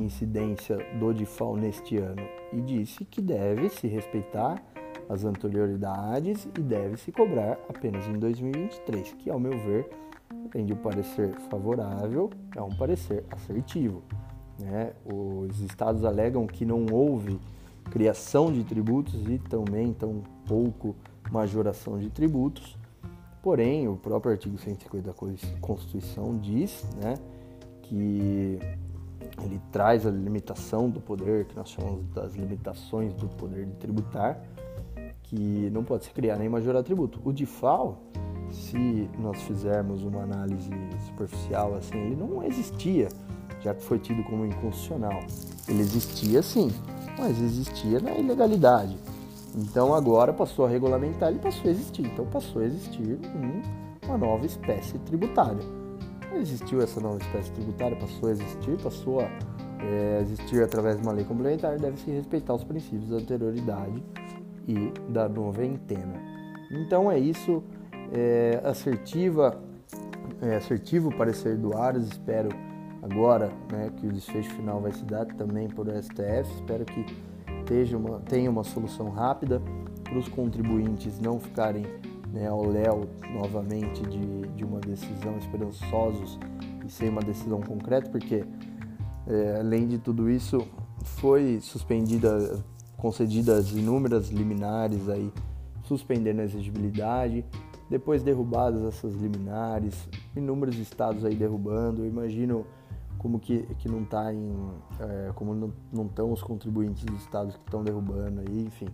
incidência 0.00 0.78
do 0.98 1.12
DIFAL 1.12 1.56
neste 1.56 1.96
ano 1.98 2.22
e 2.52 2.60
disse 2.60 3.04
que 3.04 3.20
deve 3.20 3.68
se 3.68 3.86
respeitar 3.86 4.62
as 5.08 5.24
anterioridades 5.24 6.46
e 6.56 6.60
deve 6.60 6.96
se 6.96 7.10
cobrar 7.10 7.58
apenas 7.68 8.06
em 8.06 8.18
2023, 8.18 9.12
que 9.14 9.30
ao 9.30 9.40
meu 9.40 9.52
ver, 9.52 9.88
além 10.52 10.66
de 10.66 10.74
parecer 10.74 11.34
favorável, 11.50 12.30
é 12.54 12.62
um 12.62 12.74
parecer 12.76 13.24
assertivo. 13.30 14.02
Né? 14.58 14.92
Os 15.04 15.60
estados 15.60 16.04
alegam 16.04 16.46
que 16.46 16.64
não 16.64 16.86
houve 16.92 17.40
criação 17.90 18.52
de 18.52 18.64
tributos 18.64 19.26
e 19.28 19.38
também 19.38 19.92
tão 19.92 20.22
pouco 20.46 20.94
majoração 21.30 21.98
de 21.98 22.10
tributos. 22.10 22.76
Porém, 23.42 23.88
o 23.88 23.96
próprio 23.96 24.32
artigo 24.32 24.58
150 24.58 25.06
da 25.06 25.14
Constituição 25.60 26.36
diz 26.38 26.84
né, 26.96 27.14
que 27.82 28.58
ele 29.42 29.60
traz 29.70 30.06
a 30.06 30.10
limitação 30.10 30.90
do 30.90 31.00
poder, 31.00 31.46
que 31.46 31.56
nós 31.56 31.70
chamamos 31.70 32.06
das 32.08 32.34
limitações 32.34 33.14
do 33.14 33.28
poder 33.28 33.66
de 33.66 33.72
tributar, 33.76 34.42
que 35.28 35.70
não 35.70 35.84
pode 35.84 36.04
se 36.04 36.10
criar 36.10 36.36
nem 36.36 36.48
majorar 36.48 36.82
tributo. 36.82 37.20
O 37.24 37.32
DIFAL, 37.32 38.00
se 38.50 39.08
nós 39.18 39.40
fizermos 39.42 40.02
uma 40.02 40.22
análise 40.22 40.70
superficial 41.06 41.74
assim, 41.74 41.98
ele 41.98 42.16
não 42.16 42.42
existia 42.42 43.08
já 43.60 43.74
que 43.74 43.82
foi 43.82 43.98
tido 43.98 44.22
como 44.24 44.46
inconstitucional. 44.46 45.20
Ele 45.68 45.80
existia 45.80 46.42
sim, 46.42 46.70
mas 47.18 47.40
existia 47.40 48.00
na 48.00 48.12
ilegalidade. 48.12 48.96
Então 49.54 49.94
agora 49.94 50.32
passou 50.32 50.66
a 50.66 50.68
regulamentar, 50.68 51.30
ele 51.30 51.40
passou 51.40 51.68
a 51.68 51.70
existir. 51.70 52.06
Então 52.06 52.24
passou 52.26 52.62
a 52.62 52.64
existir 52.64 53.18
uma 54.06 54.16
nova 54.16 54.46
espécie 54.46 54.98
tributária. 55.00 55.64
Existiu 56.34 56.80
essa 56.80 57.00
nova 57.00 57.18
espécie 57.18 57.50
tributária, 57.52 57.96
passou 57.96 58.28
a 58.28 58.32
existir, 58.32 58.76
passou 58.82 59.20
a 59.20 59.24
é, 59.80 60.20
existir 60.22 60.62
através 60.62 60.96
de 60.96 61.02
uma 61.02 61.12
lei 61.12 61.24
complementar, 61.24 61.78
deve-se 61.78 62.10
respeitar 62.10 62.54
os 62.54 62.64
princípios 62.64 63.08
da 63.08 63.16
anterioridade 63.16 64.02
e 64.68 64.92
da 65.10 65.28
noventena. 65.28 66.14
Então 66.70 67.10
é 67.10 67.18
isso, 67.18 67.62
é, 68.12 68.60
assertiva, 68.62 69.58
é, 70.42 70.56
assertivo 70.56 71.10
parecer 71.10 71.56
do 71.56 71.76
Aras, 71.76 72.06
espero 72.06 72.50
agora, 73.02 73.50
né, 73.72 73.90
que 73.96 74.06
o 74.06 74.12
desfecho 74.12 74.50
final 74.50 74.80
vai 74.80 74.92
se 74.92 75.04
dar 75.04 75.24
também 75.24 75.66
por 75.68 75.88
STF. 75.88 76.54
Espero 76.54 76.84
que 76.84 77.06
uma, 77.96 78.20
tenha 78.20 78.50
uma 78.50 78.64
solução 78.64 79.08
rápida 79.08 79.60
para 80.04 80.18
os 80.18 80.28
contribuintes 80.28 81.18
não 81.18 81.40
ficarem 81.40 81.86
né, 82.32 82.46
ao 82.46 82.64
léu 82.64 83.08
novamente 83.32 84.02
de, 84.02 84.48
de 84.48 84.64
uma 84.64 84.80
decisão 84.80 85.36
esperançosos 85.38 86.38
e 86.86 86.90
sem 86.90 87.08
uma 87.08 87.22
decisão 87.22 87.60
concreta, 87.60 88.10
porque 88.10 88.44
É, 89.30 89.58
além 89.60 89.86
de 89.86 89.98
tudo 89.98 90.30
isso, 90.30 90.66
foi 91.04 91.60
suspendida, 91.60 92.64
concedidas 92.98 93.70
inúmeras 93.72 94.28
liminares 94.28 95.08
aí, 95.08 95.32
suspendendo 95.84 96.42
a 96.42 96.44
exigibilidade, 96.44 97.44
depois 97.88 98.22
derrubadas 98.22 98.82
essas 98.82 99.14
liminares, 99.14 100.08
inúmeros 100.36 100.76
estados 100.76 101.24
aí 101.24 101.34
derrubando. 101.34 102.02
Eu 102.02 102.06
imagino 102.06 102.66
como 103.16 103.38
que, 103.38 103.62
que 103.78 103.88
não 103.88 104.04
tá 104.04 104.32
em. 104.34 104.52
É, 105.00 105.32
como 105.34 105.72
não 105.92 106.06
estão 106.06 106.32
os 106.32 106.42
contribuintes 106.42 107.04
dos 107.04 107.22
estados 107.22 107.54
que 107.56 107.62
estão 107.62 107.82
derrubando 107.82 108.40
aí, 108.40 108.64
enfim. 108.64 108.88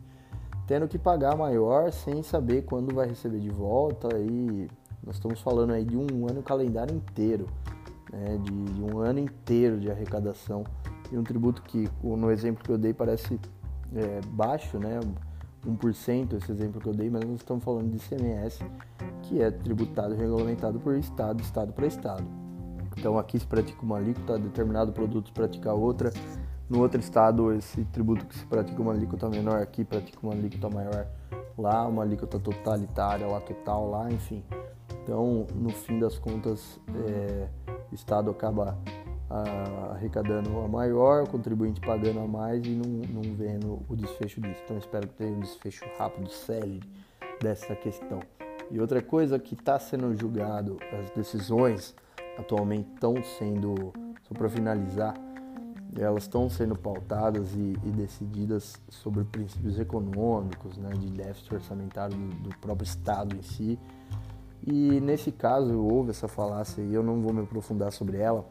Tendo 0.67 0.87
que 0.87 0.99
pagar 0.99 1.37
maior 1.37 1.91
sem 1.91 2.23
saber 2.23 2.63
quando 2.63 2.95
vai 2.95 3.09
receber 3.09 3.41
de 3.41 3.51
volta 3.51 4.09
e 4.19 4.69
nós 5.05 5.17
estamos 5.17 5.41
falando 5.41 5.73
aí 5.73 5.85
de 5.85 5.97
um 5.97 6.27
ano 6.29 6.43
calendário 6.43 6.95
inteiro, 6.95 7.47
né, 8.11 8.39
de, 8.39 8.51
de 8.51 8.83
um 8.83 8.99
ano 8.99 9.19
inteiro 9.19 9.79
de 9.79 9.91
arrecadação 9.91 10.65
e 11.13 11.19
um 11.19 11.23
tributo 11.23 11.63
que, 11.63 11.91
no 12.03 12.31
exemplo 12.31 12.65
que 12.65 12.71
eu 12.71 12.79
dei, 12.79 12.95
parece 12.95 13.39
é, 13.95 14.21
baixo, 14.29 14.79
né? 14.79 15.01
1% 15.67 16.35
esse 16.35 16.53
exemplo 16.53 16.81
que 16.81 16.87
eu 16.87 16.93
dei, 16.93 17.09
mas 17.09 17.25
nós 17.25 17.37
estamos 17.37 17.65
falando 17.65 17.91
de 17.91 17.97
ICMS, 17.97 18.63
que 19.23 19.41
é 19.41 19.51
tributado 19.51 20.15
e 20.15 20.17
regulamentado 20.17 20.79
por 20.79 20.95
estado, 20.95 21.41
estado 21.41 21.73
para 21.73 21.87
estado. 21.87 22.25
Então 22.97 23.19
aqui 23.19 23.39
se 23.39 23.47
pratica 23.47 23.83
uma 23.83 23.97
alíquota, 23.97 24.39
determinado 24.39 24.93
produto 24.93 25.29
se 25.29 25.33
pratica 25.33 25.73
outra. 25.73 26.13
No 26.69 26.81
outro 26.81 27.01
estado, 27.01 27.53
esse 27.53 27.85
tributo 27.87 28.27
que 28.27 28.37
se 28.39 28.47
pratica 28.47 28.81
uma 28.81 28.93
alíquota 28.93 29.29
menor 29.29 29.61
aqui 29.61 29.85
pratica 29.85 30.19
uma 30.23 30.33
alíquota 30.33 30.69
maior 30.71 31.07
lá, 31.57 31.87
uma 31.87 32.03
alíquota 32.03 32.39
totalitária 32.39 33.27
lá, 33.27 33.41
total 33.41 33.91
lá, 33.91 34.11
enfim. 34.11 34.43
Então, 35.03 35.47
no 35.55 35.71
fim 35.71 35.99
das 35.99 36.19
contas, 36.19 36.81
é, 37.07 37.49
o 37.91 37.95
Estado 37.95 38.31
acaba 38.31 38.79
arrecadando 39.31 40.61
a 40.61 40.69
maior, 40.69 41.25
o 41.25 41.29
contribuinte 41.29 41.81
pagando 41.81 42.21
a 42.21 42.27
mais 42.27 42.65
e 42.65 42.71
não, 42.71 43.23
não 43.23 43.35
vendo 43.35 43.81
o 43.89 43.97
desfecho 43.97 44.41
disso. 44.41 44.61
Então, 44.65 44.79
espero 44.79 45.09
que 45.09 45.15
tenha 45.15 45.33
um 45.33 45.41
desfecho 45.41 45.85
rápido, 45.99 46.31
célere 46.31 46.81
dessa 47.41 47.75
questão. 47.75 48.21
E 48.71 48.81
outra 48.81 49.03
coisa 49.03 49.39
que 49.39 49.55
está 49.55 49.79
sendo 49.79 50.15
julgado, 50.15 50.79
as 50.93 51.11
decisões 51.11 51.95
atualmente 52.39 52.89
estão 52.95 53.15
sendo, 53.39 53.93
só 54.27 54.35
para 54.35 54.49
finalizar, 54.49 55.15
elas 55.97 56.25
estão 56.25 56.49
sendo 56.49 56.77
pautadas 56.77 57.55
e, 57.55 57.77
e, 57.85 57.91
decididas 57.91 58.75
sobre 58.89 59.23
princípios 59.25 59.79
econômicos, 59.79 60.77
né, 60.77 60.91
de 60.91 61.07
déficit 61.07 61.55
orçamentário 61.55 62.17
do, 62.17 62.49
do, 62.49 62.59
próprio 62.59 62.85
Estado 62.85 63.37
em 63.37 63.43
si. 63.43 63.79
E 64.67 65.01
nesse 65.01 65.31
caso 65.31 65.79
houve 65.79 66.11
essa 66.11 66.27
falácia 66.27 66.83
e 66.83 66.93
eu 66.93 67.03
não 67.03 67.21
vou 67.21 67.33
me 67.33 67.43
aprofundar 67.43 67.93
sobre 67.93 68.17
ela, 68.17 68.45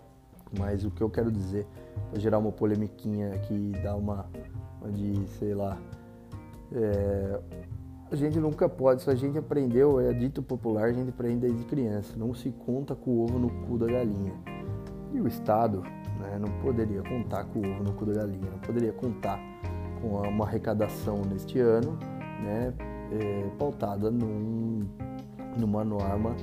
mas 0.58 0.86
o 0.86 0.92
que 0.92 1.02
eu 1.02 1.10
quero 1.10 1.32
dizer, 1.32 1.66
para 2.10 2.20
gerar 2.20 2.38
uma 2.38 2.52
polemiquinha 2.52 3.38
que 3.40 3.72
dá 3.84 3.96
uma, 3.96 4.26
uma 4.82 4.92
de, 4.92 5.28
sei 5.40 5.54
lá, 5.54 5.78
é, 6.72 7.40
a 8.12 8.16
gente 8.16 8.40
nunca 8.40 8.70
pode, 8.70 9.02
se 9.02 9.10
a 9.10 9.16
gente 9.16 9.38
aprendeu, 9.38 10.00
é 10.00 10.14
dito 10.14 10.42
popular, 10.44 10.86
a 10.86 10.94
gente 10.94 11.10
aprende 11.10 11.48
desde 11.48 11.64
criança, 11.66 12.16
não 12.16 12.34
se 12.34 12.52
conta 12.52 12.96
com 12.96 13.12
o 13.12 13.24
ovo 13.24 13.40
no 13.40 13.50
cu 13.66 13.78
da 13.78 13.88
galinha. 13.88 14.34
E 15.12 15.20
o 15.20 15.28
Estado 15.28 15.82
né, 16.20 16.38
não 16.40 16.50
poderia 16.62 17.02
contar 17.02 17.46
com 17.46 17.60
o 17.60 17.72
ovo 17.72 17.84
no 17.84 17.94
cu 17.94 18.06
da 18.06 18.14
galinha, 18.14 18.52
não 18.52 18.60
poderia 18.60 18.94
contar 18.94 19.40
com 20.02 20.20
uma 20.28 20.46
arrecadação 20.46 21.22
neste 21.22 21.60
ano, 21.60 21.98
né, 22.44 22.74
é, 23.12 23.50
pautada 23.58 24.12
num, 24.12 24.82
numa 25.58 25.84
norma 25.84 26.36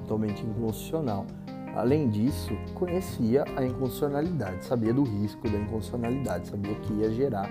totalmente 0.00 0.44
inconstitucional. 0.44 1.26
Além 1.74 2.08
disso, 2.08 2.56
conhecia 2.74 3.44
a 3.56 3.64
inconstitucionalidade, 3.64 4.64
sabia 4.64 4.94
do 4.94 5.02
risco 5.02 5.48
da 5.50 5.58
inconstitucionalidade, 5.58 6.48
sabia 6.48 6.74
que 6.76 6.92
ia 6.92 7.10
gerar 7.10 7.50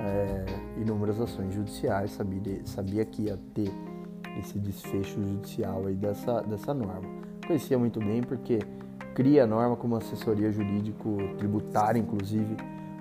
é, 0.00 0.44
inúmeras 0.80 1.20
ações 1.20 1.52
judiciais, 1.52 2.12
sabia, 2.12 2.60
sabia 2.64 3.04
que 3.04 3.22
ia 3.22 3.38
ter 3.54 3.70
esse 4.38 4.58
desfecho 4.58 5.20
judicial 5.20 5.86
aí 5.86 5.96
dessa, 5.96 6.40
dessa 6.42 6.72
norma. 6.72 7.08
Conhecia 7.46 7.76
muito 7.78 7.98
bem 7.98 8.22
porque 8.22 8.60
cria 9.14 9.42
a 9.42 9.46
norma 9.46 9.74
como 9.74 9.96
assessoria 9.96 10.52
jurídico-tributária, 10.52 11.98
inclusive, 11.98 12.56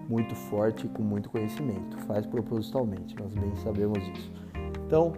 muito 0.09 0.33
forte 0.33 0.87
e 0.87 0.89
com 0.89 1.03
muito 1.03 1.29
conhecimento. 1.29 1.97
Faz 2.07 2.25
propositalmente, 2.25 3.15
nós 3.19 3.31
bem 3.35 3.55
sabemos 3.57 3.99
isso. 3.99 4.31
Então, 4.85 5.13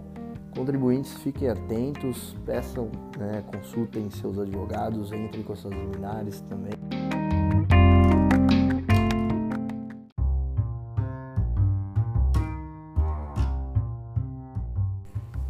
Contribuintes 0.55 1.13
fiquem 1.19 1.49
atentos, 1.49 2.35
peçam, 2.45 2.89
né, 3.17 3.43
consultem 3.47 4.09
seus 4.09 4.37
advogados, 4.37 5.11
entrem 5.11 5.43
com 5.43 5.55
seus 5.55 5.73
luminares 5.73 6.41
também. 6.41 6.73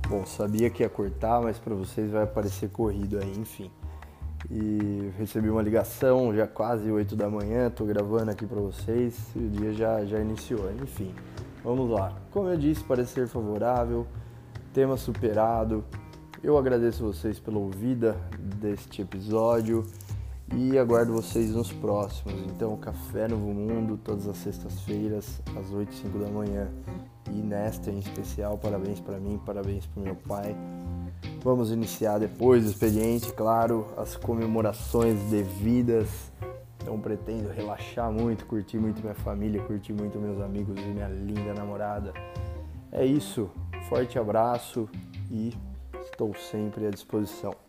Bom, 0.09 0.25
sabia 0.25 0.69
que 0.69 0.83
ia 0.83 0.89
cortar, 0.89 1.39
mas 1.39 1.59
para 1.59 1.75
vocês 1.75 2.11
vai 2.11 2.23
aparecer 2.23 2.69
corrido 2.69 3.19
aí, 3.19 3.31
enfim. 3.37 3.69
E 4.49 5.11
recebi 5.17 5.49
uma 5.49 5.61
ligação, 5.61 6.33
já 6.33 6.47
quase 6.47 6.91
8 6.91 7.15
da 7.15 7.29
manhã, 7.29 7.69
tô 7.69 7.85
gravando 7.85 8.31
aqui 8.31 8.45
para 8.45 8.59
vocês, 8.59 9.15
o 9.35 9.47
dia 9.47 9.71
já, 9.71 10.03
já 10.05 10.19
iniciou, 10.19 10.71
enfim. 10.81 11.13
Vamos 11.63 11.89
lá. 11.89 12.13
Como 12.31 12.49
eu 12.49 12.57
disse, 12.57 12.83
parecer 12.83 13.27
favorável, 13.27 14.07
tema 14.79 14.95
superado. 14.95 15.83
Eu 16.41 16.57
agradeço 16.57 17.03
vocês 17.03 17.37
pela 17.37 17.57
ouvida 17.57 18.15
deste 18.39 19.01
episódio 19.01 19.85
e 20.55 20.77
aguardo 20.77 21.11
vocês 21.11 21.49
nos 21.49 21.69
próximos. 21.69 22.33
Então, 22.47 22.77
Café 22.77 23.27
Novo 23.27 23.53
Mundo, 23.53 23.99
todas 24.01 24.25
as 24.25 24.37
sextas-feiras, 24.37 25.41
às 25.59 25.73
8 25.73 25.91
e 25.91 25.95
5 25.97 26.19
da 26.19 26.29
manhã. 26.29 26.69
E 27.29 27.41
nesta 27.41 27.91
em 27.91 27.99
especial, 27.99 28.57
parabéns 28.57 29.01
para 29.01 29.19
mim, 29.19 29.37
parabéns 29.45 29.85
para 29.85 30.01
meu 30.01 30.15
pai. 30.15 30.55
Vamos 31.43 31.73
iniciar 31.73 32.17
depois 32.17 32.63
do 32.63 32.69
expediente, 32.69 33.33
claro, 33.33 33.85
as 33.97 34.15
comemorações 34.15 35.19
devidas. 35.23 36.31
Então 36.81 36.97
pretendo 37.01 37.49
relaxar 37.49 38.09
muito, 38.09 38.45
curtir 38.45 38.77
muito 38.77 39.01
minha 39.01 39.13
família, 39.13 39.61
curtir 39.61 39.91
muito 39.91 40.17
meus 40.17 40.39
amigos 40.39 40.79
e 40.79 40.85
minha 40.85 41.09
linda 41.09 41.53
namorada. 41.53 42.13
É 42.93 43.05
isso. 43.05 43.51
Forte 43.89 44.19
abraço 44.19 44.87
e 45.31 45.51
estou 45.99 46.35
sempre 46.35 46.85
à 46.85 46.91
disposição. 46.91 47.68